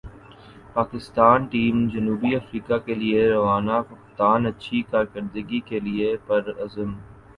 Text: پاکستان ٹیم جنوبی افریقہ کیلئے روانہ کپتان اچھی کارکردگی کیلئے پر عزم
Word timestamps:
پاکستان 0.73 1.45
ٹیم 1.51 1.75
جنوبی 1.89 2.31
افریقہ 2.35 2.77
کیلئے 2.85 3.21
روانہ 3.29 3.77
کپتان 3.89 4.45
اچھی 4.47 4.81
کارکردگی 4.91 5.59
کیلئے 5.67 6.09
پر 6.27 6.41
عزم 6.63 6.91